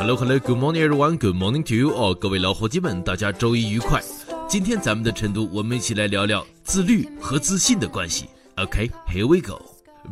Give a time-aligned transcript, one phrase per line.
[0.00, 1.18] Hello, hello, good morning, everyone.
[1.18, 2.14] Good morning to you all.
[2.14, 4.02] 各位老伙计们，大家周一愉快。
[4.48, 8.26] 今天咱们的晨读，我们一起来聊聊自律和自信的关系。
[8.56, 9.62] Okay, here we go.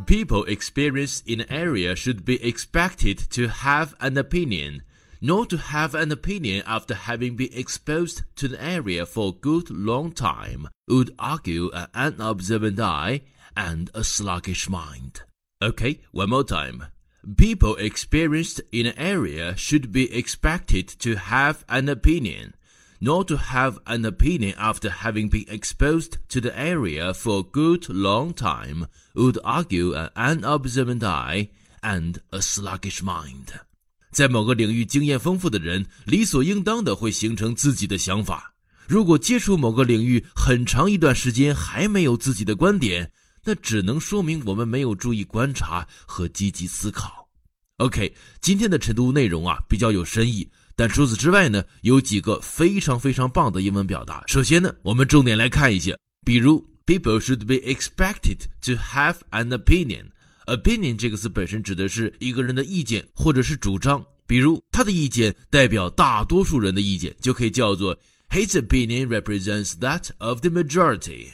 [0.07, 4.83] People experienced in an area should be expected to have an opinion.
[5.21, 9.71] Not to have an opinion after having been exposed to the area for a good
[9.71, 13.23] long time would argue an unobservant eye
[13.57, 15.23] and a sluggish mind.
[15.63, 16.89] Okay, one more time.
[17.37, 22.53] People experienced in an area should be expected to have an opinion.
[23.01, 27.89] Not to have an opinion after having been exposed to the area for a good
[27.89, 31.51] long time would argue an unobservant eye
[31.83, 33.61] and a sluggish mind.
[34.11, 38.55] 在某个领域经验丰富的人，理所应当的会形成自己的想法。
[38.87, 43.11] 如果接触某个领域很长一段时间还没有自己的观点，
[43.44, 47.28] 那只能说明我们没有注意观察和积极思考。
[47.78, 54.24] OK，今天的晨读内容啊比较有深意，但除此之外呢，有几个非常非常棒的英文表达。
[54.28, 55.94] 首先呢，我们重点来看一下，
[56.26, 60.08] 比如 People should be expected to have an opinion。
[60.48, 67.96] opinion 这个词本身指的是一个人的意见或者是主张，比如他的意见代表大多数人的意见，就可以叫做
[68.32, 71.28] His opinion represents that of the majority。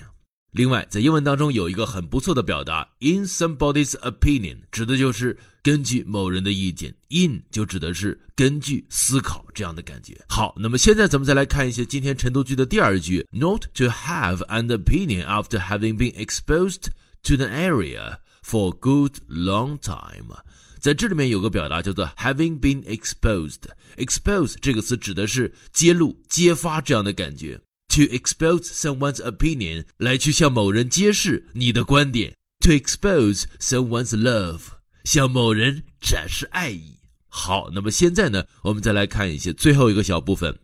[0.56, 10.18] 另外，在英文当中有一个很不错的表达，in somebody's opinion，指的就是根据某人的意见，in 就指的是根据思考这样的感觉。
[10.30, 16.86] 好，那么现在咱们再来看一下今天晨读句的第二句，not to have an opinion after having been exposed
[17.24, 20.38] to the area for good long time。
[20.80, 23.60] 在这里面有个表达叫做 having been exposed。
[23.98, 27.60] exposed 这个词指的是揭露、揭发这样的感觉。
[27.95, 32.37] To expose someone's opinion，来去向某人揭示你的观点。
[32.61, 34.61] To expose someone's love，
[35.05, 36.99] 向某人展示爱意。
[37.29, 40.59] 好，那么现在呢，我们再来看一些最后一个小部分。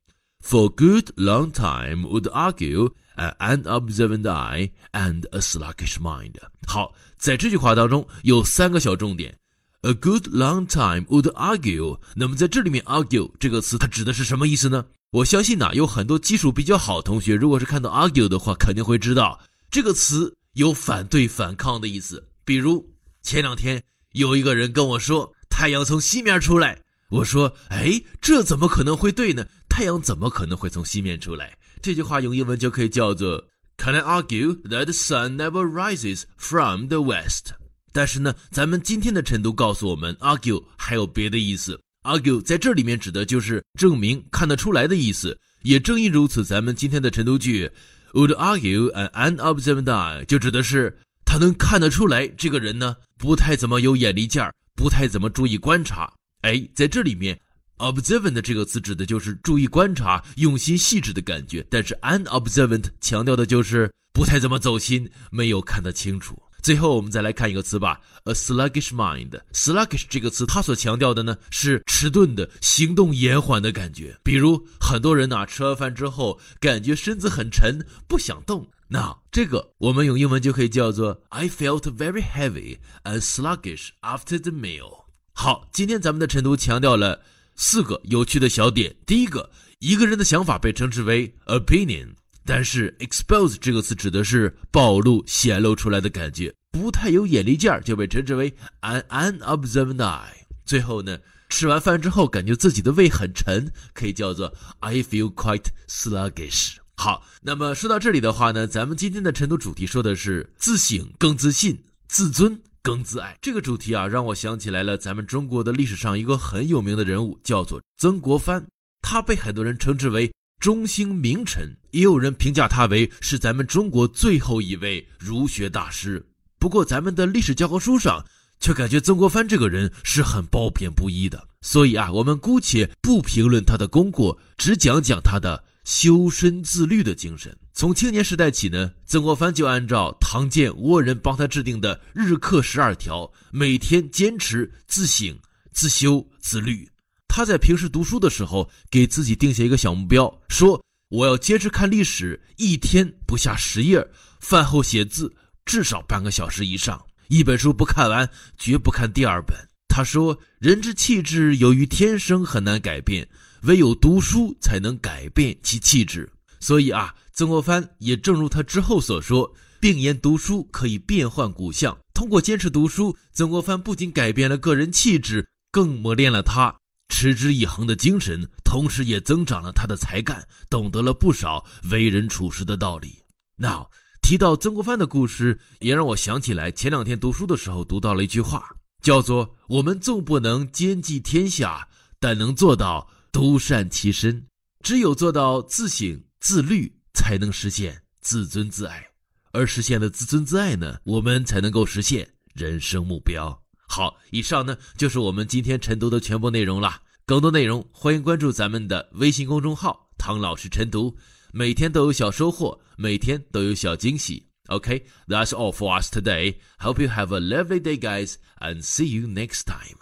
[0.44, 6.34] For good long time would argue an unobservant eye and a sluggish mind。
[6.68, 9.38] 好，在这句话当中有三个小重点。
[9.82, 11.98] A good long time would argue。
[12.14, 14.84] 那么在这里面，argue 这个词它指的是什么意思呢？
[15.11, 19.37] 我相信呐，有很多基础比较好的同学，如果是看到 argue 的话，肯定会知道
[19.69, 22.25] 这个词有反对、反抗的意思。
[22.45, 22.89] 比如
[23.21, 23.83] 前两天
[24.13, 29.45] 有一个人跟我说太阳从西面出来，我说哎，这怎么可能会对呢？
[29.67, 31.57] 太阳怎么可能会从西面出来？
[31.81, 33.43] 这句话用英文就可以叫做
[33.75, 37.51] Can I argue that the sun never rises from the west？
[37.91, 41.81] 但是呢，咱们今天的晨读告诉我们，argue 还有别的意思。
[42.03, 45.37] Argue 在这里面指的就是证明、看得出来的意思。
[45.63, 47.69] 也正因如此，咱们今天的晨读句
[48.13, 56.11] would argue an unobservant eye 就指的是他能看得出来这个人呢不太怎么有眼力见儿，不太怎么注意观察。
[56.41, 57.39] 哎，在这里面
[57.77, 66.41] ，observant 这个词指的就是注意观察、用心细致的感觉，但是 unobservant 强调的就是不太怎么走心，没有看得清楚。
[66.61, 69.39] 最后，我们再来看一个词吧，a sluggish mind。
[69.51, 74.15] sluggish 这个词，它所强调的呢是迟钝的、行动延缓的感觉。
[74.23, 78.69] 比如，很多人呢吃完饭之后，感觉身子很沉，不想动。
[78.87, 85.05] 那这个我们用英文就可以叫做 I felt very heavy and sluggish after the meal。
[85.33, 87.21] 好，今天咱们的晨读强调了
[87.55, 88.95] 四个有趣的小点。
[89.05, 89.49] 第一个，
[89.79, 92.09] 一个人的想法被称之为 opinion。
[92.43, 100.25] 但是，expose 这个词指的是暴露、显露出来的感觉，不太有眼力见儿，就被称之为 an unobservant eye。
[100.65, 101.19] 最后呢，
[101.49, 106.77] 吃完饭之后感觉自己的胃很沉，可以叫做 I feel quite sluggish。
[106.95, 113.37] 好，那么说到这里的话呢，咱们今天的晨读主题说的是自省更自信，自尊更自爱。
[113.41, 118.65] 这个主题啊，让我想起来了咱们中国的历史上一个很有名的人物，叫做曾国藩，
[119.01, 120.31] 他被很多人称之为。
[120.61, 126.23] 中兴名臣，也有人评价他为是咱们中国最后一位儒学大师。
[126.59, 128.23] 不过，咱们的历史教科书上
[128.59, 131.47] 却感觉曾国藩这个人是很褒贬不一的。
[131.61, 137.57] 所以啊，我们姑且不评论他的功过，只讲讲他的修身自律的精神。
[137.73, 145.35] 从青年时代起呢，曾国藩就按照唐建倭人帮他制定的日课十二条，每天坚持自省、
[145.73, 146.87] 自修、自律。
[147.33, 154.05] 他在平时读书的时候，给自己定下一个小目标，说我要坚持看历史，一天不下十页，
[154.41, 155.33] 饭后写字
[155.63, 159.55] 至少半个小时以上，一本书不看完，绝不看第二本。
[159.87, 163.25] 他说：“人之气质由于天生很难改变，
[163.61, 166.29] 唯有读书才能改变其气质。”
[166.59, 169.49] 所以啊，曾国藩也正如他之后所说，
[169.79, 171.97] 并言读书可以变换骨相。
[172.13, 176.75] 通过坚持读书，曾国藩不仅改变了个人气质，更磨练了他。
[177.21, 183.13] 持之以恒的精神，同时也增长了他的才干，懂得了不少为人处事的道理。
[183.55, 183.87] 那
[184.23, 188.67] 提到曾国藩的故事，也让我想起来前两天读书的时候读到了一句话，
[189.03, 191.87] 叫做“我们纵不能兼济天下，
[192.19, 194.43] 但能做到独善其身。
[194.83, 199.05] 只有做到自省自律，才能实现自尊自爱。
[199.51, 203.55] 而实现了自尊自爱呢，我们才能够实现人生目标。”
[203.87, 206.99] 好，以上呢就是我们今天晨读的全部内容了。
[207.31, 211.15] 更多内容，欢迎关注咱们的微信公众号“唐老师晨读”，
[211.53, 214.49] 每天都有小收获，每天都有小惊喜。
[214.67, 216.57] OK，that's all for us today.
[216.79, 219.95] Hope you have a lovely day, guys, and see you next time.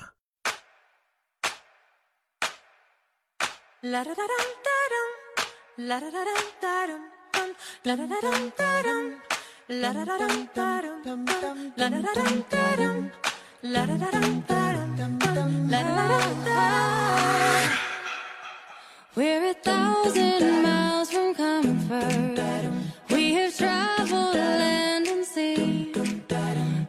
[21.90, 25.92] We have traveled land and sea.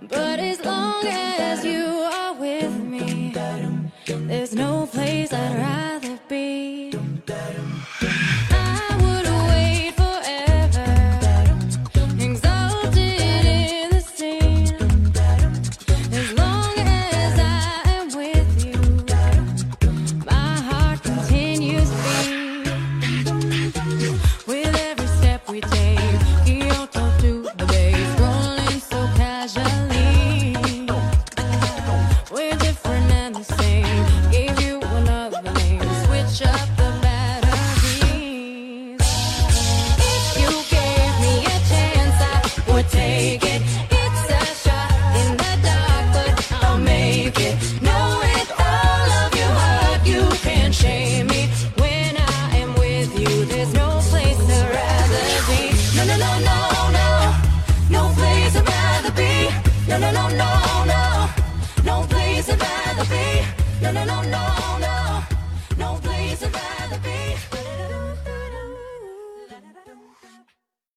[0.09, 3.33] But as long as you are with me,
[4.07, 4.70] there's no
[63.93, 65.27] no, no, no, no, no,
[65.77, 66.80] no place